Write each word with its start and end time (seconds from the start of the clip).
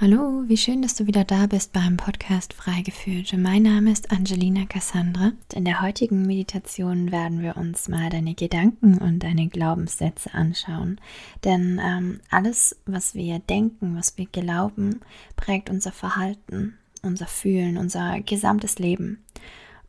Hallo, 0.00 0.44
wie 0.46 0.56
schön, 0.56 0.80
dass 0.80 0.94
du 0.94 1.08
wieder 1.08 1.24
da 1.24 1.48
bist 1.48 1.72
beim 1.72 1.96
Podcast 1.96 2.52
Freigefühlt. 2.52 3.36
Mein 3.36 3.64
Name 3.64 3.90
ist 3.90 4.12
Angelina 4.12 4.64
Cassandra. 4.64 5.32
In 5.52 5.64
der 5.64 5.82
heutigen 5.82 6.24
Meditation 6.24 7.10
werden 7.10 7.42
wir 7.42 7.56
uns 7.56 7.88
mal 7.88 8.08
deine 8.08 8.34
Gedanken 8.34 8.98
und 8.98 9.24
deine 9.24 9.48
Glaubenssätze 9.48 10.32
anschauen. 10.32 11.00
Denn 11.42 11.80
ähm, 11.84 12.20
alles, 12.30 12.76
was 12.86 13.16
wir 13.16 13.40
denken, 13.40 13.96
was 13.96 14.16
wir 14.16 14.26
glauben, 14.26 15.00
prägt 15.34 15.68
unser 15.68 15.90
Verhalten, 15.90 16.78
unser 17.02 17.26
Fühlen, 17.26 17.76
unser 17.76 18.20
gesamtes 18.20 18.78
Leben. 18.78 19.18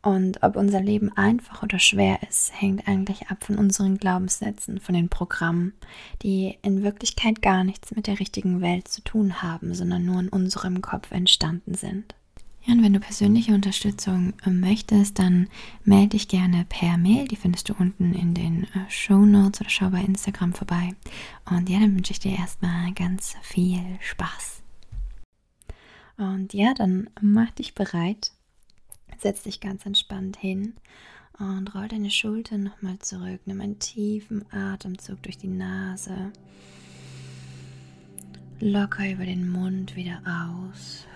Und 0.02 0.42
ob 0.42 0.56
unser 0.56 0.80
Leben 0.80 1.14
einfach 1.16 1.62
oder 1.62 1.78
schwer 1.78 2.20
ist, 2.26 2.52
hängt 2.58 2.88
eigentlich 2.88 3.28
ab 3.28 3.44
von 3.44 3.56
unseren 3.56 3.98
Glaubenssätzen, 3.98 4.80
von 4.80 4.94
den 4.94 5.10
Programmen, 5.10 5.74
die 6.22 6.56
in 6.62 6.82
Wirklichkeit 6.82 7.42
gar 7.42 7.64
nichts 7.64 7.94
mit 7.94 8.06
der 8.06 8.18
richtigen 8.18 8.62
Welt 8.62 8.88
zu 8.88 9.02
tun 9.02 9.42
haben, 9.42 9.74
sondern 9.74 10.06
nur 10.06 10.20
in 10.20 10.28
unserem 10.30 10.80
Kopf 10.80 11.10
entstanden 11.10 11.74
sind. 11.74 12.14
Ja, 12.64 12.74
und 12.74 12.82
wenn 12.82 12.92
du 12.92 13.00
persönliche 13.00 13.54
Unterstützung 13.54 14.34
äh, 14.44 14.50
möchtest, 14.50 15.18
dann 15.18 15.48
melde 15.84 16.10
dich 16.10 16.28
gerne 16.28 16.66
per 16.68 16.98
Mail. 16.98 17.26
Die 17.26 17.36
findest 17.36 17.68
du 17.68 17.74
unten 17.74 18.12
in 18.12 18.34
den 18.34 18.64
äh, 18.64 18.90
Show 18.90 19.24
Notes 19.24 19.62
oder 19.62 19.70
schau 19.70 19.90
bei 19.90 20.02
Instagram 20.02 20.52
vorbei. 20.52 20.94
Und 21.50 21.70
ja, 21.70 21.80
dann 21.80 21.94
wünsche 21.94 22.12
ich 22.12 22.20
dir 22.20 22.36
erstmal 22.36 22.92
ganz 22.92 23.34
viel 23.42 23.80
Spaß. 24.00 24.62
Und 26.18 26.52
ja, 26.52 26.74
dann 26.74 27.08
mach 27.22 27.50
dich 27.52 27.74
bereit 27.74 28.32
Setz 29.18 29.42
dich 29.42 29.60
ganz 29.60 29.84
entspannt 29.86 30.36
hin 30.36 30.74
und 31.38 31.74
roll 31.74 31.88
deine 31.88 32.10
Schultern 32.10 32.62
nochmal 32.62 32.98
zurück. 32.98 33.40
Nimm 33.46 33.60
einen 33.60 33.78
tiefen 33.78 34.44
Atemzug 34.52 35.22
durch 35.22 35.38
die 35.38 35.48
Nase. 35.48 36.32
Locker 38.60 39.10
über 39.10 39.24
den 39.24 39.50
Mund 39.50 39.96
wieder 39.96 40.20
aus. 40.26 41.06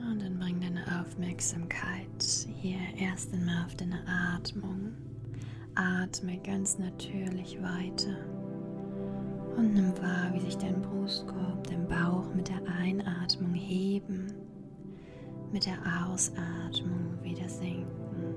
Und 0.00 0.22
dann 0.22 0.38
bring 0.38 0.60
deine 0.60 1.00
Aufmerksamkeit 1.00 2.46
hier 2.60 2.78
erst 2.96 3.32
einmal 3.32 3.64
auf 3.64 3.76
deine 3.76 4.00
Atmung. 4.06 4.92
Atme 5.74 6.38
ganz 6.38 6.78
natürlich 6.78 7.60
weiter. 7.62 8.16
Und 9.56 9.74
nimm 9.74 9.96
wahr, 9.98 10.32
wie 10.34 10.40
sich 10.40 10.56
dein 10.56 10.80
Brustkorb, 10.82 11.66
dein 11.68 11.86
Bauch 11.86 12.32
mit 12.34 12.48
der 12.48 12.62
Einatmung 12.66 13.54
heben 13.54 14.47
mit 15.52 15.66
der 15.66 15.78
Ausatmung 16.06 17.18
wieder 17.22 17.48
sinken. 17.48 18.34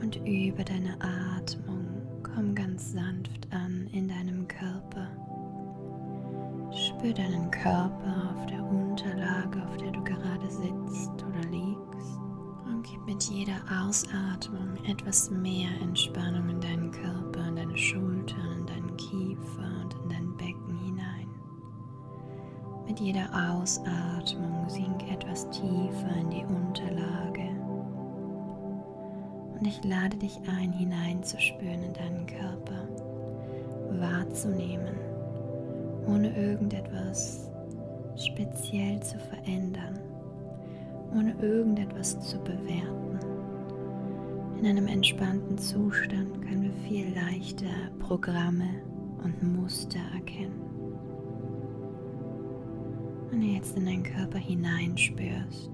Und 0.00 0.16
über 0.26 0.64
deine 0.64 0.96
Atmung 1.00 1.86
komm 2.22 2.54
ganz 2.54 2.92
sanft 2.92 3.48
an 3.50 3.88
in 3.92 4.08
deinem 4.08 4.46
Körper. 4.48 5.08
Spür 6.72 7.12
deinen 7.12 7.50
Körper 7.50 8.32
auf 8.34 8.46
der 8.46 8.62
Unterlage, 8.64 9.62
auf 9.66 9.76
der 9.78 9.90
du 9.90 10.02
gerade 10.04 10.48
sitzt 10.50 11.24
oder 11.24 11.50
liegst. 11.50 12.18
Und 12.66 12.82
gib 12.84 13.04
mit 13.06 13.22
jeder 13.24 13.58
Ausatmung 13.82 14.76
etwas 14.86 15.30
mehr 15.30 15.70
Entspannung 15.80 16.48
in 16.48 16.60
deinen 16.60 16.90
Körper, 16.90 17.48
in 17.48 17.56
deine 17.56 17.78
Schultern, 17.78 18.57
Mit 22.98 23.14
jeder 23.14 23.28
Ausatmung 23.52 24.68
sink 24.68 25.08
etwas 25.12 25.48
tiefer 25.50 26.16
in 26.20 26.30
die 26.30 26.44
Unterlage. 26.44 27.48
Und 29.54 29.64
ich 29.64 29.84
lade 29.84 30.16
dich 30.16 30.36
ein, 30.48 30.72
hineinzuspüren 30.72 31.84
in 31.84 31.92
deinen 31.92 32.26
Körper, 32.26 32.88
wahrzunehmen, 34.00 34.96
ohne 36.08 36.36
irgendetwas 36.36 37.48
speziell 38.16 39.00
zu 39.00 39.16
verändern, 39.20 40.00
ohne 41.14 41.36
irgendetwas 41.40 42.18
zu 42.18 42.36
bewerten. 42.38 43.20
In 44.58 44.66
einem 44.66 44.88
entspannten 44.88 45.56
Zustand 45.56 46.42
können 46.42 46.64
wir 46.64 46.88
viel 46.88 47.14
leichter 47.14 47.92
Programme 48.00 48.82
und 49.22 49.40
Muster 49.40 50.00
erkennen. 50.14 50.67
Wenn 53.38 53.46
du 53.46 53.54
jetzt 53.54 53.76
in 53.76 53.86
deinen 53.86 54.02
Körper 54.02 54.38
hineinspürst, 54.38 55.70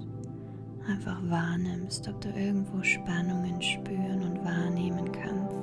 einfach 0.87 1.17
wahrnimmst, 1.31 2.07
ob 2.07 2.21
du 2.21 2.29
irgendwo 2.29 2.83
Spannungen 2.83 3.63
spüren 3.63 4.23
und 4.23 4.45
wahrnehmen 4.45 5.11
kannst, 5.11 5.57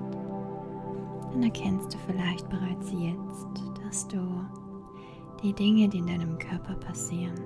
dann 1.32 1.44
erkennst 1.44 1.94
du 1.94 2.00
vielleicht 2.08 2.50
bereits 2.50 2.92
jetzt, 2.92 3.62
dass 3.86 4.08
du 4.08 4.18
die 5.44 5.54
Dinge, 5.54 5.90
die 5.90 6.00
in 6.00 6.08
deinem 6.08 6.40
Körper 6.40 6.74
passieren, 6.74 7.40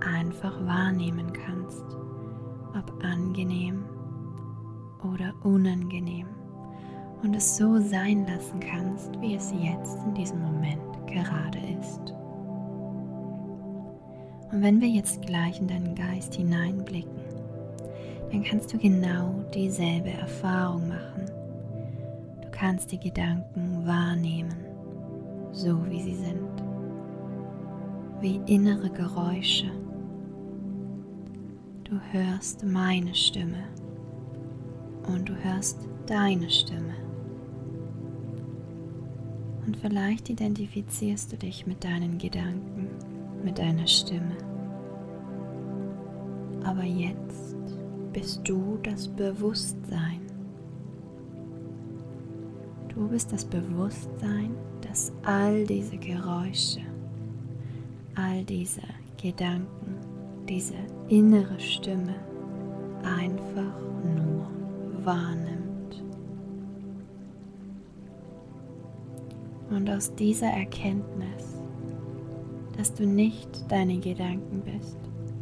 einfach 0.00 0.62
wahrnehmen 0.66 1.32
kannst, 1.32 1.86
ob 2.76 3.02
angenehm 3.02 3.86
oder 5.02 5.32
unangenehm 5.44 6.26
und 7.22 7.34
es 7.34 7.56
so 7.56 7.80
sein 7.80 8.26
lassen 8.26 8.60
kannst, 8.60 9.18
wie 9.22 9.34
es 9.34 9.50
jetzt 9.50 9.96
in 10.04 10.12
diesem 10.12 10.42
Moment 10.42 11.06
gerade 11.06 11.58
ist. 11.80 12.17
Und 14.50 14.62
wenn 14.62 14.80
wir 14.80 14.88
jetzt 14.88 15.22
gleich 15.22 15.60
in 15.60 15.68
deinen 15.68 15.94
Geist 15.94 16.34
hineinblicken, 16.34 17.18
dann 18.30 18.42
kannst 18.42 18.72
du 18.72 18.78
genau 18.78 19.44
dieselbe 19.54 20.10
Erfahrung 20.10 20.88
machen. 20.88 21.26
Du 22.42 22.48
kannst 22.50 22.92
die 22.92 22.98
Gedanken 22.98 23.86
wahrnehmen, 23.86 24.54
so 25.52 25.78
wie 25.90 26.02
sie 26.02 26.14
sind, 26.14 26.62
wie 28.20 28.40
innere 28.46 28.90
Geräusche. 28.90 29.70
Du 31.84 31.98
hörst 32.12 32.64
meine 32.64 33.14
Stimme 33.14 33.64
und 35.06 35.28
du 35.28 35.34
hörst 35.42 35.88
deine 36.06 36.50
Stimme. 36.50 36.94
Und 39.66 39.76
vielleicht 39.76 40.30
identifizierst 40.30 41.32
du 41.32 41.36
dich 41.36 41.66
mit 41.66 41.84
deinen 41.84 42.18
Gedanken 42.18 42.77
mit 43.44 43.58
deiner 43.58 43.86
Stimme. 43.86 44.36
Aber 46.64 46.84
jetzt 46.84 47.56
bist 48.12 48.40
du 48.48 48.78
das 48.82 49.08
Bewusstsein. 49.08 50.20
Du 52.88 53.08
bist 53.08 53.32
das 53.32 53.44
Bewusstsein, 53.44 54.50
das 54.80 55.12
all 55.22 55.64
diese 55.64 55.96
Geräusche, 55.96 56.80
all 58.16 58.44
diese 58.44 58.82
Gedanken, 59.22 59.96
diese 60.48 60.74
innere 61.08 61.58
Stimme 61.60 62.14
einfach 63.04 63.80
nur 64.16 64.46
wahrnimmt. 65.04 66.02
Und 69.70 69.88
aus 69.90 70.14
dieser 70.14 70.48
Erkenntnis 70.48 71.57
dass 72.78 72.94
du 72.94 73.04
nicht 73.04 73.70
deine 73.70 73.98
Gedanken 73.98 74.62
bist, 74.62 74.96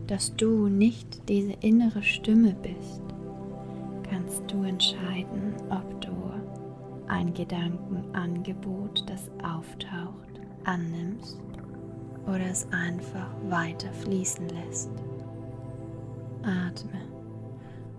dass 0.07 0.35
du 0.37 0.69
nicht 0.69 1.29
diese 1.29 1.53
innere 1.61 2.03
Stimme 2.03 2.57
bist, 2.63 3.03
kannst 4.09 4.43
du 4.51 4.63
entscheiden, 4.63 5.53
ob 5.69 6.01
du 6.01 6.13
ein 7.09 7.35
Gedankenangebot, 7.35 9.05
das 9.07 9.31
auftaucht, 9.45 10.41
annimmst 10.65 11.39
oder 12.25 12.47
es 12.51 12.67
einfach 12.73 13.29
weiter 13.51 13.93
fließen 13.93 14.49
lässt. 14.49 14.91
Atme 16.43 17.03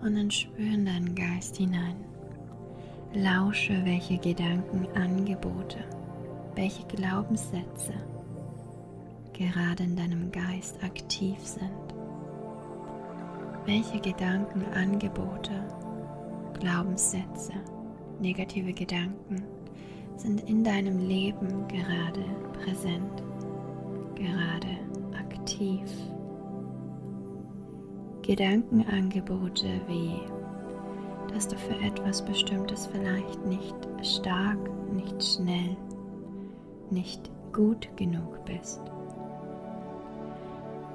und 0.01 0.15
dann 0.15 0.31
spüre 0.31 0.73
in 0.73 0.85
deinen 0.85 1.13
Geist 1.13 1.57
hinein. 1.57 1.97
Lausche, 3.13 3.85
welche 3.85 4.17
Gedankenangebote, 4.17 5.77
welche 6.55 6.83
Glaubenssätze 6.87 7.93
gerade 9.37 9.83
in 9.83 9.95
deinem 9.95 10.31
Geist 10.31 10.83
aktiv 10.83 11.37
sind. 11.39 11.71
Welche 13.65 13.99
Gedanken, 13.99 14.65
Angebote, 14.73 15.51
Glaubenssätze, 16.59 17.53
negative 18.19 18.73
Gedanken 18.73 19.43
sind 20.15 20.49
in 20.49 20.63
deinem 20.63 20.99
Leben 20.99 21.67
gerade 21.67 22.23
präsent, 22.53 23.23
gerade 24.15 24.79
aktiv. 25.19 25.83
Gedankenangebote 28.23 29.67
wie, 29.87 30.19
dass 31.33 31.47
du 31.47 31.55
für 31.57 31.79
etwas 31.85 32.25
Bestimmtes 32.25 32.87
vielleicht 32.87 33.45
nicht 33.45 33.75
stark, 34.01 34.57
nicht 34.91 35.23
schnell, 35.23 35.77
nicht 36.89 37.29
gut 37.53 37.87
genug 37.95 38.43
bist 38.45 38.81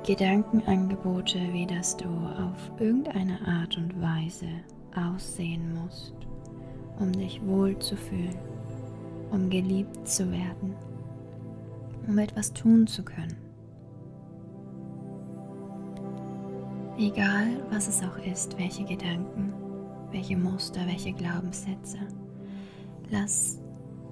Gedankenangebote, 0.04 1.38
wie 1.52 1.64
dass 1.64 1.96
du 1.96 2.08
auf 2.08 2.80
irgendeine 2.80 3.38
Art 3.46 3.76
und 3.76 4.00
Weise 4.00 4.48
aussehen 4.96 5.74
musst, 5.74 6.14
um 6.98 7.12
dich 7.12 7.40
wohlzufühlen, 7.46 8.36
um 9.30 9.48
geliebt 9.48 10.08
zu 10.08 10.28
werden, 10.32 10.74
um 12.08 12.18
etwas 12.18 12.52
tun 12.52 12.88
zu 12.88 13.04
können. 13.04 13.36
Egal, 16.98 17.62
was 17.70 17.86
es 17.86 18.02
auch 18.02 18.18
ist, 18.26 18.58
welche 18.58 18.84
Gedanken, 18.84 19.52
welche 20.10 20.36
Muster, 20.36 20.80
welche 20.86 21.12
Glaubenssätze, 21.12 21.98
lass 23.08 23.60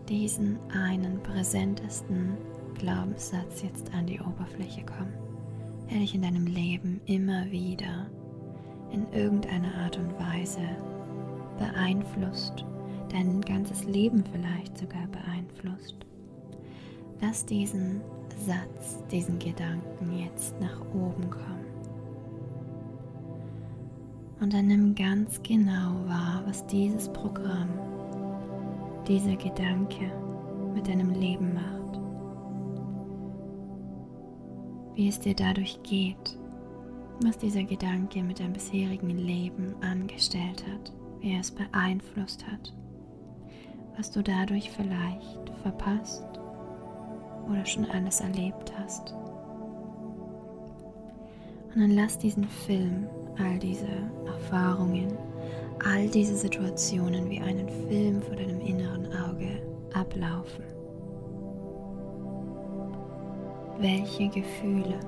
diesen 0.08 0.56
einen 0.70 1.20
präsentesten 1.22 2.36
Glaubenssatz 2.78 3.62
jetzt 3.62 3.92
an 3.92 4.06
die 4.06 4.20
Oberfläche 4.20 4.84
kommen, 4.84 5.29
der 5.90 5.98
dich 5.98 6.14
in 6.14 6.22
deinem 6.22 6.46
Leben 6.46 7.00
immer 7.06 7.50
wieder 7.50 8.06
in 8.92 9.06
irgendeiner 9.12 9.74
Art 9.82 9.98
und 9.98 10.12
Weise 10.18 10.60
beeinflusst, 11.58 12.64
dein 13.10 13.40
ganzes 13.40 13.84
Leben 13.84 14.24
vielleicht 14.32 14.78
sogar 14.78 15.06
beeinflusst. 15.08 15.96
Lass 17.20 17.44
diesen 17.44 18.00
Satz, 18.46 19.02
diesen 19.10 19.38
Gedanken 19.38 20.18
jetzt 20.18 20.58
nach 20.60 20.80
oben 20.94 21.28
kommen. 21.28 21.60
Und 24.40 24.54
dann 24.54 24.68
nimm 24.68 24.94
ganz 24.94 25.42
genau 25.42 26.00
wahr, 26.06 26.42
was 26.46 26.66
dieses 26.66 27.12
Programm, 27.12 27.68
dieser 29.06 29.36
Gedanke 29.36 30.10
mit 30.74 30.88
deinem 30.88 31.10
Leben 31.10 31.52
macht. 31.52 31.79
Wie 34.94 35.08
es 35.08 35.20
dir 35.20 35.34
dadurch 35.34 35.82
geht, 35.82 36.36
was 37.22 37.38
dieser 37.38 37.62
Gedanke 37.62 38.22
mit 38.22 38.40
deinem 38.40 38.52
bisherigen 38.52 39.10
Leben 39.10 39.74
angestellt 39.82 40.64
hat, 40.72 40.92
wie 41.20 41.32
er 41.34 41.40
es 41.40 41.50
beeinflusst 41.50 42.46
hat, 42.46 42.74
was 43.96 44.10
du 44.10 44.22
dadurch 44.22 44.70
vielleicht 44.70 45.50
verpasst 45.62 46.24
oder 47.48 47.64
schon 47.66 47.84
alles 47.86 48.20
erlebt 48.20 48.72
hast. 48.78 49.12
Und 51.74 51.82
dann 51.82 51.90
lass 51.90 52.18
diesen 52.18 52.48
Film, 52.48 53.06
all 53.38 53.58
diese 53.58 53.86
Erfahrungen, 54.26 55.16
all 55.84 56.08
diese 56.08 56.36
Situationen 56.36 57.30
wie 57.30 57.40
einen 57.40 57.68
Film 57.88 58.22
vor 58.22 58.36
deinem 58.36 58.60
inneren 58.60 59.06
Auge 59.06 59.62
ablaufen. 59.94 60.64
Welche 63.80 64.28
Gefühle, 64.28 65.00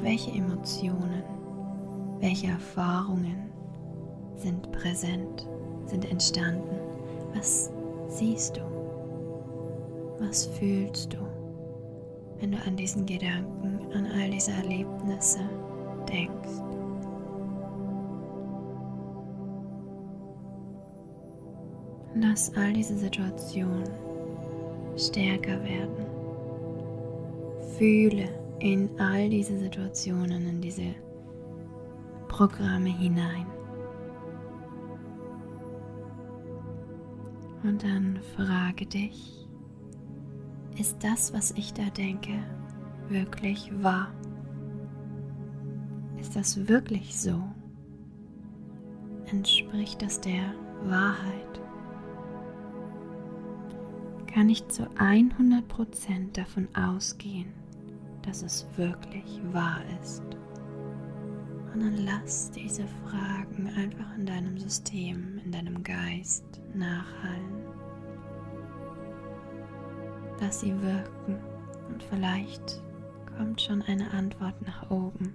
welche 0.00 0.30
Emotionen, 0.30 1.24
welche 2.20 2.46
Erfahrungen 2.46 3.50
sind 4.36 4.70
präsent, 4.70 5.48
sind 5.86 6.08
entstanden? 6.08 6.76
Was 7.34 7.72
siehst 8.06 8.56
du? 8.58 8.60
Was 10.20 10.46
fühlst 10.46 11.12
du, 11.12 11.18
wenn 12.38 12.52
du 12.52 12.58
an 12.64 12.76
diesen 12.76 13.04
Gedanken, 13.04 13.80
an 13.92 14.06
all 14.16 14.30
diese 14.30 14.52
Erlebnisse 14.52 15.40
denkst? 16.08 16.62
Lass 22.14 22.54
all 22.54 22.72
diese 22.72 22.96
Situationen 22.96 23.90
stärker 24.96 25.60
werden. 25.64 26.15
Fühle 27.78 28.28
in 28.58 28.88
all 28.98 29.28
diese 29.28 29.58
Situationen, 29.58 30.48
in 30.48 30.60
diese 30.60 30.94
Programme 32.28 32.88
hinein. 32.88 33.46
Und 37.62 37.82
dann 37.82 38.20
frage 38.36 38.86
dich, 38.86 39.46
ist 40.78 41.02
das, 41.02 41.32
was 41.32 41.52
ich 41.52 41.72
da 41.72 41.84
denke, 41.90 42.32
wirklich 43.08 43.70
wahr? 43.82 44.12
Ist 46.20 46.36
das 46.36 46.68
wirklich 46.68 47.18
so? 47.18 47.42
Entspricht 49.26 50.02
das 50.02 50.20
der 50.20 50.54
Wahrheit? 50.84 51.60
Kann 54.26 54.48
ich 54.48 54.68
zu 54.68 54.84
100% 54.98 56.32
davon 56.32 56.68
ausgehen, 56.74 57.52
dass 58.26 58.42
es 58.42 58.66
wirklich 58.76 59.40
wahr 59.52 59.80
ist? 60.02 60.22
Und 61.72 61.80
dann 61.80 61.96
lass 62.04 62.50
diese 62.50 62.84
Fragen 63.04 63.70
einfach 63.76 64.16
in 64.16 64.26
deinem 64.26 64.58
System, 64.58 65.38
in 65.44 65.52
deinem 65.52 65.82
Geist 65.82 66.44
nachhallen. 66.74 67.64
Lass 70.40 70.60
sie 70.60 70.74
wirken 70.82 71.38
und 71.88 72.02
vielleicht 72.02 72.82
kommt 73.36 73.60
schon 73.60 73.82
eine 73.82 74.10
Antwort 74.10 74.54
nach 74.66 74.90
oben. 74.90 75.34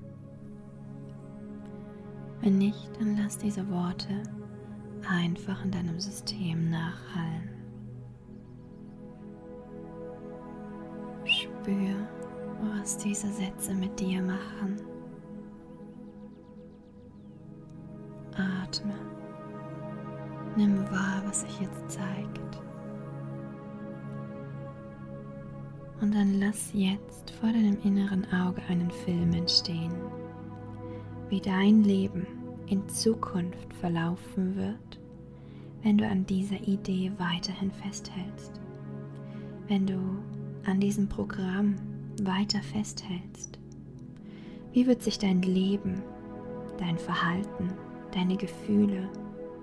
Wenn 2.42 2.58
nicht, 2.58 2.90
dann 3.00 3.18
lass 3.18 3.38
diese 3.38 3.68
Worte 3.70 4.24
einfach 5.08 5.64
in 5.64 5.72
deinem 5.72 6.00
System 6.00 6.70
nachhallen. 6.70 7.50
Spür, 11.26 12.08
was 12.62 12.98
diese 12.98 13.28
Sätze 13.28 13.74
mit 13.74 14.00
dir 14.00 14.22
machen. 14.22 14.82
Atme. 18.34 18.94
Nimm 20.56 20.80
wahr, 20.92 21.22
was 21.26 21.42
sich 21.42 21.62
jetzt 21.62 21.92
zeigt. 21.92 22.62
Und 26.02 26.16
dann 26.16 26.40
lass 26.40 26.72
jetzt 26.74 27.32
vor 27.32 27.52
deinem 27.52 27.78
inneren 27.84 28.26
Auge 28.34 28.62
einen 28.68 28.90
Film 28.90 29.34
entstehen, 29.34 29.94
wie 31.30 31.40
dein 31.40 31.84
Leben 31.84 32.26
in 32.68 32.88
Zukunft 32.90 33.74
verlaufen 33.76 34.56
wird, 34.56 35.00
wenn 35.84 35.98
du 35.98 36.08
an 36.08 36.26
dieser 36.26 36.60
Idee 36.68 37.12
weiterhin 37.18 37.72
festhältst, 37.72 38.60
wenn 39.68 39.86
du 39.86 40.00
an 40.66 40.80
diesem 40.80 41.08
Programm 41.08 41.76
weiter 42.22 42.62
festhältst. 42.62 43.60
Wie 44.74 44.88
wird 44.88 45.02
sich 45.02 45.20
dein 45.20 45.42
Leben, 45.42 46.02
dein 46.78 46.98
Verhalten, 46.98 47.74
deine 48.14 48.38
Gefühle 48.38 49.10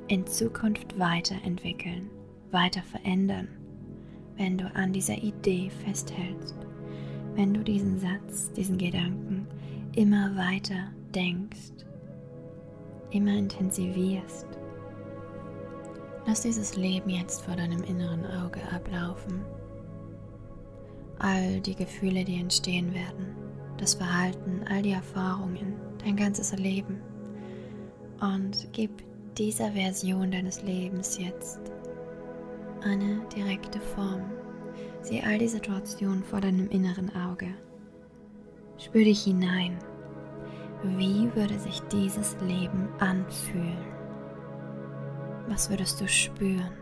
in 0.08 0.26
Zukunft 0.26 0.98
weiterentwickeln, 0.98 2.10
weiter 2.50 2.82
verändern? 2.82 3.48
wenn 4.38 4.56
du 4.56 4.72
an 4.74 4.92
dieser 4.92 5.18
Idee 5.18 5.68
festhältst, 5.84 6.54
wenn 7.34 7.52
du 7.52 7.62
diesen 7.62 7.98
Satz, 7.98 8.50
diesen 8.52 8.78
Gedanken 8.78 9.46
immer 9.94 10.34
weiter 10.36 10.92
denkst, 11.14 11.72
immer 13.10 13.36
intensivierst. 13.36 14.46
Lass 16.26 16.42
dieses 16.42 16.76
Leben 16.76 17.10
jetzt 17.10 17.42
vor 17.42 17.56
deinem 17.56 17.82
inneren 17.82 18.24
Auge 18.26 18.60
ablaufen. 18.72 19.40
All 21.20 21.60
die 21.60 21.74
Gefühle, 21.74 22.24
die 22.24 22.40
entstehen 22.40 22.94
werden, 22.94 23.34
das 23.76 23.94
Verhalten, 23.94 24.62
all 24.70 24.82
die 24.82 24.92
Erfahrungen, 24.92 25.74
dein 26.04 26.16
ganzes 26.16 26.56
Leben. 26.56 27.00
Und 28.20 28.68
gib 28.72 28.90
dieser 29.36 29.72
Version 29.72 30.30
deines 30.30 30.62
Lebens 30.62 31.18
jetzt 31.18 31.60
eine 32.84 33.20
direkte 33.34 33.80
Form. 33.80 34.22
Sieh 35.02 35.22
all 35.22 35.38
die 35.38 35.48
Situationen 35.48 36.22
vor 36.22 36.40
deinem 36.40 36.68
inneren 36.70 37.14
Auge. 37.14 37.48
Spür 38.76 39.04
dich 39.04 39.24
hinein. 39.24 39.78
Wie 40.84 41.34
würde 41.34 41.58
sich 41.58 41.80
dieses 41.92 42.36
Leben 42.40 42.88
anfühlen? 43.00 43.78
Was 45.48 45.68
würdest 45.68 46.00
du 46.00 46.06
spüren? 46.06 46.72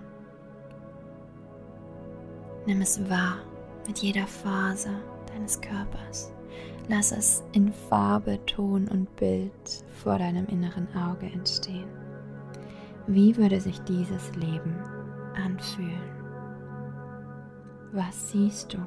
Nimm 2.66 2.83
es 2.83 3.09
wahr 3.09 3.38
mit 3.87 3.99
jeder 3.99 4.26
Faser 4.26 5.00
deines 5.33 5.61
Körpers. 5.61 6.33
Lass 6.88 7.12
es 7.12 7.43
in 7.52 7.73
Farbe, 7.73 8.38
Ton 8.47 8.88
und 8.88 9.14
Bild 9.16 9.52
vor 10.02 10.19
deinem 10.19 10.47
inneren 10.47 10.88
Auge 10.95 11.26
entstehen. 11.26 11.88
Wie 13.07 13.37
würde 13.37 13.61
sich 13.61 13.78
dieses 13.81 14.35
Leben 14.37 14.76
anfühlen. 15.37 16.00
Was 17.93 18.31
siehst 18.31 18.75
du? 18.75 18.78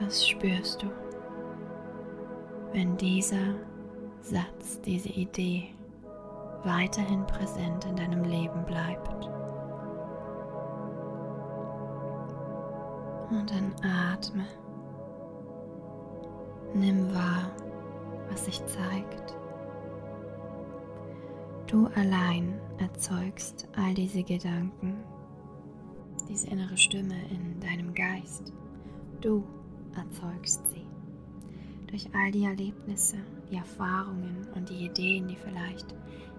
Was 0.00 0.26
spürst 0.26 0.82
du, 0.82 0.86
wenn 2.72 2.96
dieser 2.96 3.54
Satz, 4.22 4.80
diese 4.80 5.10
Idee 5.10 5.74
weiterhin 6.64 7.26
präsent 7.26 7.84
in 7.84 7.96
deinem 7.96 8.24
Leben 8.24 8.64
bleibt? 8.64 9.28
Und 13.30 13.50
dann 13.50 13.72
atme. 13.82 14.44
Nimm 16.74 17.12
wahr, 17.14 17.50
was 18.30 18.44
sich 18.44 18.64
zeigt. 18.66 19.36
Du 21.66 21.86
allein 21.94 22.60
erzeugst 22.78 23.68
all 23.76 23.94
diese 23.94 24.22
Gedanken, 24.22 24.96
diese 26.28 26.48
innere 26.48 26.76
Stimme 26.76 27.14
in 27.30 27.60
deinem 27.60 27.94
Geist, 27.94 28.52
Du 29.20 29.44
erzeugst 29.94 30.66
sie. 30.70 30.86
Durch 31.88 32.08
all 32.14 32.30
die 32.30 32.44
Erlebnisse, 32.44 33.18
die 33.50 33.56
Erfahrungen 33.56 34.46
und 34.54 34.70
die 34.70 34.86
Ideen, 34.86 35.28
die 35.28 35.36
vielleicht 35.36 35.94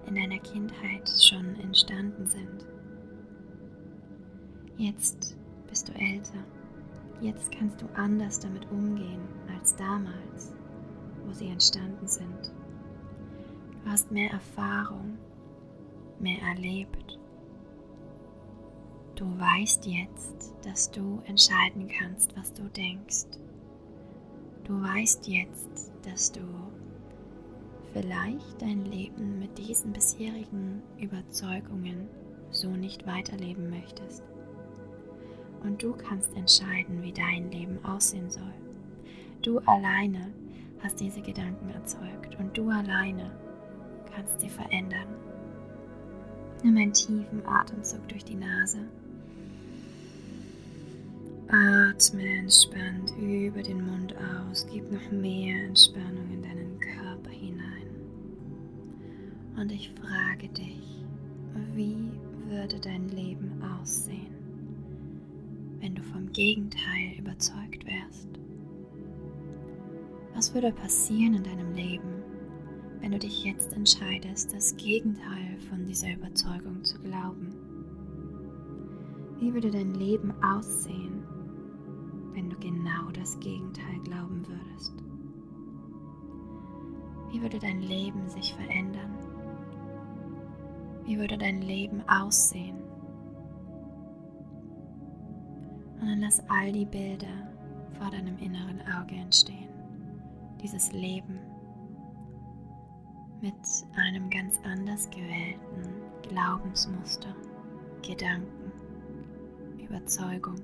in 0.08 0.16
deiner 0.16 0.40
Kindheit 0.40 1.08
schon 1.10 1.56
entstanden 1.60 2.26
sind. 2.26 2.66
Jetzt 4.78 5.38
bist 5.68 5.90
du 5.90 5.94
älter. 5.94 6.44
Jetzt 7.22 7.52
kannst 7.52 7.80
du 7.80 7.86
anders 7.94 8.40
damit 8.40 8.70
umgehen 8.72 9.22
als 9.56 9.76
damals, 9.76 10.54
wo 11.24 11.32
sie 11.32 11.50
entstanden 11.50 12.08
sind. 12.08 12.52
Du 13.84 13.92
hast 13.92 14.12
mehr 14.12 14.32
Erfahrung, 14.32 15.20
mehr 16.20 16.42
erlebt. 16.42 17.20
Du 19.14 19.26
weißt 19.40 19.86
jetzt, 19.86 20.56
dass 20.64 20.90
du 20.90 21.22
entscheiden 21.26 21.88
kannst, 21.88 22.36
was 22.36 22.54
du 22.54 22.64
denkst. 22.64 23.28
Du 24.64 24.82
weißt 24.82 25.28
jetzt, 25.28 25.92
dass 26.04 26.32
du 26.32 26.42
vielleicht 27.94 28.60
dein 28.60 28.86
Leben 28.86 29.38
mit 29.38 29.60
diesen 29.60 29.94
bisherigen 29.94 30.82
Überzeugungen 31.00 32.08
so 32.50 32.70
nicht 32.70 33.06
weiterleben 33.06 33.70
möchtest. 33.70 34.24
Und 35.64 35.82
du 35.82 35.94
kannst 35.94 36.36
entscheiden, 36.36 37.02
wie 37.04 37.14
dein 37.14 37.52
Leben 37.52 37.84
aussehen 37.86 38.30
soll. 38.30 38.54
Du 39.42 39.60
alleine 39.60 40.32
hast 40.84 41.00
diese 41.00 41.22
Gedanken 41.22 41.70
erzeugt 41.70 42.38
und 42.40 42.58
du 42.58 42.70
alleine 42.70 43.32
kannst 44.14 44.42
sie 44.42 44.50
verändern. 44.50 45.08
Nimm 46.64 46.78
einen 46.78 46.94
tiefen 46.94 47.46
Atemzug 47.46 48.08
durch 48.08 48.24
die 48.24 48.36
Nase. 48.36 48.80
Atme 51.48 52.24
entspannt 52.38 53.14
über 53.20 53.62
den 53.62 53.86
Mund 53.86 54.16
aus. 54.16 54.66
Gib 54.72 54.90
noch 54.92 55.12
mehr 55.12 55.66
Entspannung 55.66 56.32
in 56.32 56.42
deinen 56.42 56.80
Körper 56.80 57.30
hinein. 57.30 57.88
Und 59.60 59.72
ich 59.72 59.92
frage 59.92 60.48
dich, 60.50 61.06
wie 61.76 62.12
würde 62.48 62.80
dein 62.80 63.10
Leben 63.10 63.62
aussehen, 63.62 64.36
wenn 65.82 65.96
du 65.96 66.04
vom 66.04 66.32
Gegenteil 66.32 67.18
überzeugt 67.18 67.86
wärst? 67.86 68.30
Was 70.36 70.54
würde 70.54 70.72
passieren 70.72 71.34
in 71.34 71.44
deinem 71.44 71.74
Leben, 71.74 72.24
wenn 73.00 73.12
du 73.12 73.20
dich 73.20 73.44
jetzt 73.44 73.74
entscheidest, 73.74 74.54
das 74.54 74.78
Gegenteil 74.78 75.60
von 75.70 75.86
dieser 75.86 76.14
Überzeugung 76.14 76.84
zu 76.84 77.00
glauben? 77.00 77.54
Wie 79.40 79.54
würde 79.54 79.72
dein 79.72 79.96
Leben 79.96 80.32
aussehen, 80.44 81.24
wenn 82.34 82.50
du 82.52 82.58
genau 82.58 83.10
das 83.12 83.40
Gegenteil 83.40 84.00
glauben 84.04 84.46
würdest? 84.48 84.94
Wie 87.32 87.42
würde 87.42 87.58
dein 87.58 87.82
Leben 87.82 88.30
sich 88.30 88.54
verändern? 88.54 89.18
Wie 91.06 91.18
würde 91.18 91.40
dein 91.40 91.62
Leben 91.64 92.04
aussehen? 92.08 92.81
Und 96.02 96.08
dann 96.08 96.22
lass 96.22 96.42
all 96.50 96.72
die 96.72 96.86
Bilder 96.86 97.28
vor 98.00 98.10
deinem 98.10 98.38
inneren 98.40 98.82
Auge 98.82 99.16
entstehen. 99.16 99.70
Dieses 100.62 100.92
Leben 100.92 101.40
mit 103.42 103.54
einem 103.96 104.30
ganz 104.30 104.60
anders 104.64 105.10
gewählten 105.10 105.90
Glaubensmuster, 106.24 107.36
Gedanken, 108.06 108.72
Überzeugung. 109.80 110.56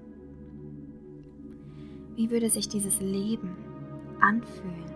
Wie 2.15 2.29
würde 2.31 2.49
sich 2.49 2.67
dieses 2.67 2.99
Leben 2.99 3.55
anfühlen? 4.21 4.91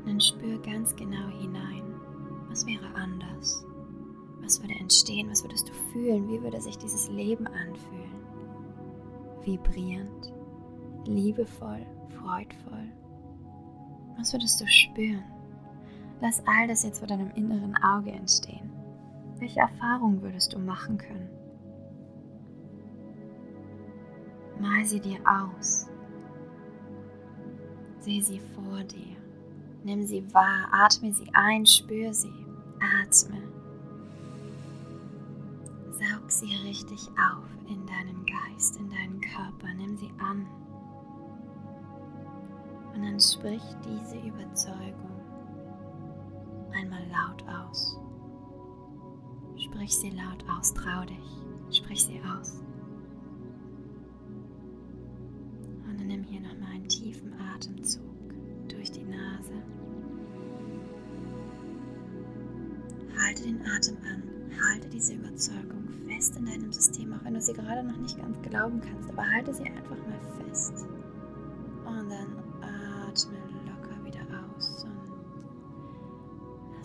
Und 0.00 0.08
dann 0.08 0.20
spür 0.20 0.60
ganz 0.62 0.96
genau 0.96 1.28
hinein, 1.40 1.84
was 2.48 2.66
wäre 2.66 2.92
anders? 2.94 3.64
Was 4.40 4.60
würde 4.60 4.74
entstehen? 4.74 5.30
Was 5.30 5.44
würdest 5.44 5.68
du 5.68 5.72
fühlen? 5.92 6.28
Wie 6.28 6.42
würde 6.42 6.60
sich 6.60 6.76
dieses 6.76 7.08
Leben 7.08 7.46
anfühlen? 7.46 8.11
Vibrierend, 9.44 10.32
liebevoll, 11.06 11.84
freudvoll. 12.10 12.92
Was 14.16 14.32
würdest 14.32 14.60
du 14.60 14.66
spüren? 14.66 15.24
Lass 16.20 16.42
all 16.46 16.68
das 16.68 16.84
jetzt 16.84 17.00
vor 17.00 17.08
deinem 17.08 17.30
inneren 17.32 17.76
Auge 17.82 18.12
entstehen. 18.12 18.70
Welche 19.38 19.60
Erfahrungen 19.60 20.22
würdest 20.22 20.52
du 20.52 20.58
machen 20.58 20.96
können? 20.98 21.28
Mal 24.60 24.84
sie 24.84 25.00
dir 25.00 25.18
aus. 25.26 25.88
Sieh 27.98 28.20
sie 28.20 28.40
vor 28.54 28.84
dir. 28.84 29.16
Nimm 29.82 30.04
sie 30.04 30.22
wahr, 30.32 30.68
atme 30.70 31.12
sie 31.12 31.28
ein, 31.32 31.66
spür 31.66 32.14
sie. 32.14 32.46
Atme. 33.02 33.42
Saug 36.02 36.30
sie 36.32 36.56
richtig 36.66 37.08
auf 37.10 37.44
in 37.68 37.86
deinen 37.86 38.26
Geist, 38.26 38.76
in 38.76 38.90
deinen 38.90 39.20
Körper. 39.20 39.72
Nimm 39.76 39.96
sie 39.96 40.10
an. 40.18 40.46
Und 42.92 43.02
dann 43.04 43.20
sprich 43.20 43.62
diese 43.84 44.18
Überzeugung 44.18 45.12
einmal 46.72 47.02
laut 47.08 47.44
aus. 47.48 47.96
Sprich 49.56 49.96
sie 49.96 50.10
laut 50.10 50.44
aus, 50.50 50.74
trau 50.74 51.04
dich, 51.04 51.76
sprich 51.78 52.04
sie 52.04 52.20
aus. 52.20 52.60
Und 55.88 56.00
dann 56.00 56.08
nimm 56.08 56.24
hier 56.24 56.40
nochmal 56.40 56.72
einen 56.72 56.88
tiefen 56.88 57.32
Atemzug 57.54 58.02
durch 58.68 58.90
die 58.90 59.04
Nase. 59.04 59.62
Halte 63.16 63.44
den 63.44 63.60
Atem 63.64 63.96
an, 63.98 64.31
halte 64.68 64.88
diese 64.88 65.14
Überzeugung 65.14 65.88
fest 66.08 66.36
in 66.36 66.46
deinem 66.46 66.72
System, 66.72 67.12
auch 67.12 67.24
wenn 67.24 67.34
du 67.34 67.40
sie 67.40 67.52
gerade 67.52 67.82
noch 67.86 67.96
nicht 67.96 68.18
ganz 68.18 68.40
glauben 68.42 68.80
kannst, 68.80 69.10
aber 69.10 69.28
halte 69.30 69.54
sie 69.54 69.64
einfach 69.64 69.96
mal 69.96 70.44
fest. 70.44 70.86
Und 71.84 72.10
dann 72.10 72.38
atme 72.60 73.38
locker 73.66 74.04
wieder 74.04 74.20
aus 74.56 74.86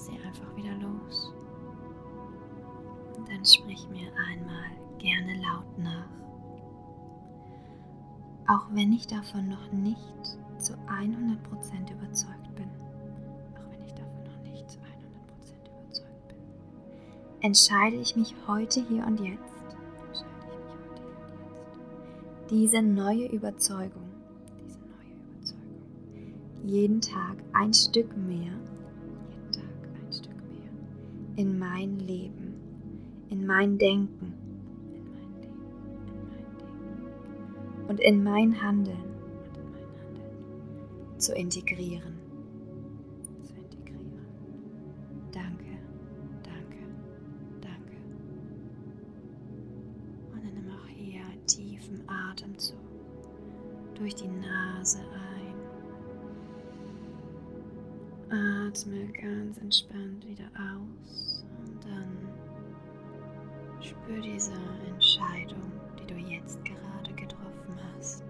sie 0.07 0.17
einfach 0.25 0.55
wieder 0.55 0.73
los. 0.75 1.33
Und 3.15 3.27
dann 3.27 3.45
sprich 3.45 3.87
mir 3.89 4.11
einmal 4.29 4.69
gerne 4.99 5.35
laut 5.41 5.77
nach. 5.77 6.07
Auch 8.47 8.67
wenn 8.71 8.93
ich 8.93 9.07
davon 9.07 9.49
noch 9.49 9.71
nicht 9.71 10.37
zu 10.57 10.73
100% 10.73 11.91
überzeugt 11.91 12.46
entscheide 17.47 17.95
ich 17.95 18.17
mich 18.17 18.35
heute 18.45 18.85
hier 18.89 19.07
und 19.07 19.21
jetzt, 19.21 19.77
diese 22.49 22.81
neue 22.81 23.25
Überzeugung, 23.27 24.03
diese 24.59 24.79
neue 24.79 25.15
Überzeugung, 25.23 26.65
jeden 26.65 26.99
Tag 26.99 27.37
ein 27.53 27.73
Stück 27.73 28.17
mehr 28.17 28.51
in 31.37 31.57
mein 31.57 31.99
Leben, 31.99 32.55
in 33.29 33.45
mein 33.45 33.77
Denken, 33.77 34.33
und 37.87 38.01
in 38.01 38.21
mein 38.21 38.61
Handeln 38.61 39.05
zu 41.17 41.33
integrieren. 41.33 42.16
Nase 54.87 54.99
ein. 58.29 58.67
Atme 58.67 59.11
ganz 59.11 59.57
entspannt 59.57 60.25
wieder 60.25 60.49
aus. 60.55 61.43
Spür 63.81 64.21
diese 64.21 64.53
Entscheidung, 64.87 65.71
die 65.99 66.07
du 66.07 66.15
jetzt 66.15 66.63
gerade 66.63 67.13
getroffen 67.15 67.75
hast, 67.95 68.23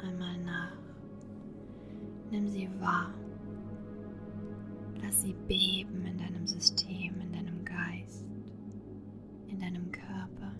einmal 0.00 0.38
nach. 0.38 0.76
Nimm 2.30 2.46
sie 2.48 2.68
wahr. 2.78 3.12
Lass 5.02 5.22
sie 5.22 5.34
beben 5.48 6.04
in 6.06 6.18
deinem 6.18 6.46
System, 6.46 7.20
in 7.20 7.32
deinem 7.32 7.64
Geist, 7.64 8.24
in 9.48 9.58
deinem 9.58 9.90
Körper. 9.90 10.52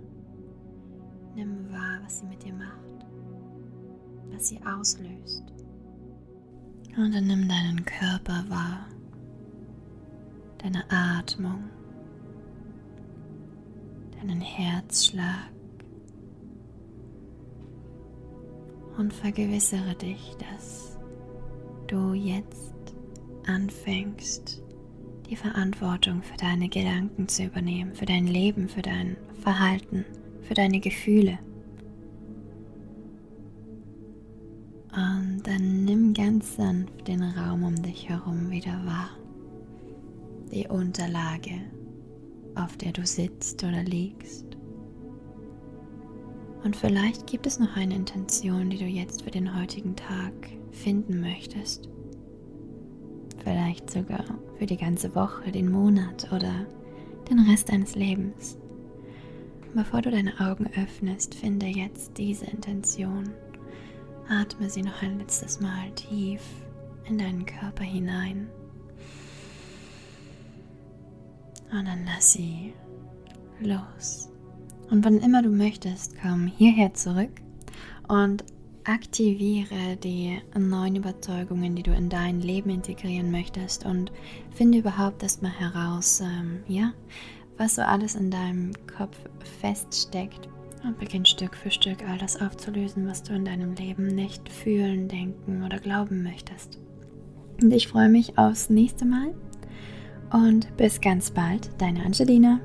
Nimm 1.37 1.71
wahr, 1.71 2.01
was 2.03 2.19
sie 2.21 2.27
mit 2.27 2.43
dir 2.43 2.55
macht, 2.55 2.88
was 4.39 4.49
sie 4.49 4.61
auslöst. 4.65 5.43
Und 6.97 7.13
dann 7.13 7.27
nimm 7.27 7.49
deinen 7.49 7.85
Körper 7.85 8.45
wahr, 8.49 8.87
deine 10.59 10.85
Atmung 10.91 11.65
deinen 14.21 14.41
Herzschlag 14.41 15.53
und 18.97 19.13
vergewissere 19.13 19.95
dich, 19.95 20.35
dass 20.39 20.99
du 21.87 22.15
jetzt 22.15 22.75
anfängst, 23.47 24.61
die 25.31 25.37
Verantwortung 25.37 26.23
für 26.23 26.37
deine 26.37 26.69
Gedanken 26.69 27.29
zu 27.29 27.45
übernehmen, 27.45 27.95
für 27.95 28.07
dein 28.07 28.27
Leben, 28.27 28.69
für 28.69 28.83
dein 28.83 29.17
Verhalten, 29.41 30.05
für 30.43 30.55
deine 30.55 30.81
Gefühle. 30.81 31.39
Ganz 36.39 36.55
sanft 36.55 37.09
den 37.09 37.21
Raum 37.21 37.65
um 37.65 37.83
dich 37.83 38.09
herum 38.09 38.49
wieder 38.49 38.81
wahr. 38.85 39.11
Die 40.53 40.69
Unterlage, 40.69 41.63
auf 42.55 42.77
der 42.77 42.93
du 42.93 43.05
sitzt 43.05 43.65
oder 43.65 43.83
liegst. 43.83 44.47
Und 46.63 46.77
vielleicht 46.77 47.27
gibt 47.27 47.49
es 47.49 47.59
noch 47.59 47.75
eine 47.75 47.97
Intention, 47.97 48.71
die 48.71 48.79
du 48.79 48.85
jetzt 48.85 49.23
für 49.23 49.33
den 49.33 49.61
heutigen 49.61 49.97
Tag 49.97 50.33
finden 50.71 51.21
möchtest. 51.21 51.89
Vielleicht 53.43 53.91
sogar 53.91 54.25
für 54.59 54.67
die 54.67 54.77
ganze 54.77 55.17
Woche, 55.17 55.51
den 55.51 55.73
Monat 55.73 56.31
oder 56.31 56.55
den 57.29 57.41
Rest 57.41 57.69
deines 57.69 57.97
Lebens. 57.97 58.57
Bevor 59.75 60.03
du 60.03 60.13
deine 60.13 60.39
Augen 60.39 60.71
öffnest, 60.81 61.35
finde 61.35 61.67
jetzt 61.67 62.17
diese 62.17 62.47
Intention. 62.47 63.25
Atme 64.29 64.69
sie 64.69 64.83
noch 64.83 65.03
ein 65.03 65.19
letztes 65.19 65.61
Mal 65.61 65.91
tief 65.95 66.43
in 67.07 67.19
deinen 67.19 67.47
Körper 67.47 67.85
hinein. 67.85 68.49
Und 71.71 71.85
dann 71.87 72.05
lass 72.05 72.33
sie 72.33 72.73
los. 73.61 74.31
Und 74.91 75.05
wann 75.05 75.21
immer 75.21 75.43
du 75.43 75.51
möchtest, 75.51 76.15
komm 76.21 76.47
hierher 76.47 76.95
zurück 76.95 77.31
und 78.09 78.45
aktiviere 78.85 79.97
die 80.03 80.41
neuen 80.59 80.97
Überzeugungen, 80.97 81.77
die 81.77 81.83
du 81.83 81.93
in 81.93 82.09
dein 82.09 82.41
Leben 82.41 82.71
integrieren 82.71 83.31
möchtest 83.31 83.85
und 83.85 84.11
finde 84.51 84.79
überhaupt 84.79 85.23
erstmal 85.23 85.53
heraus, 85.53 86.21
ähm, 86.21 86.61
ja, 86.69 86.95
was 87.59 87.75
so 87.75 87.83
alles 87.83 88.15
in 88.15 88.31
deinem 88.31 88.73
Kopf 88.87 89.17
feststeckt 89.61 90.49
und 90.85 90.99
beginn 90.99 91.25
Stück 91.25 91.57
für 91.57 91.71
Stück 91.71 92.07
all 92.09 92.19
das 92.19 92.41
aufzulösen, 92.41 93.07
was 93.07 93.23
du 93.23 93.35
in 93.35 93.45
deinem 93.45 93.75
Leben 93.75 94.07
nicht 94.07 94.49
fühlen, 94.49 95.09
denken 95.09 95.63
oder 95.65 95.79
glauben 95.79 96.23
möchtest. 96.23 96.79
Und 97.63 97.73
ich 97.73 97.89
freue 97.89 98.09
mich 98.09 98.39
aufs 98.39 98.71
nächste 98.71 99.05
Mal 99.05 99.35
und 100.33 100.77
bis 100.77 101.01
ganz 101.01 101.31
bald, 101.31 101.71
deine 101.79 102.05
Angelina. 102.05 102.61